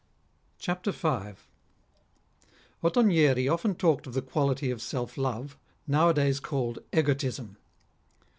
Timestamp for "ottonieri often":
2.83-3.75